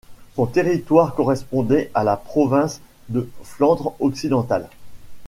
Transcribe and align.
Son 0.35 0.47
territoire 0.47 1.13
correspondait 1.13 1.91
à 1.93 2.03
la 2.03 2.17
province 2.17 2.81
de 3.09 3.29
Flandre-Occidentale. 3.43 4.67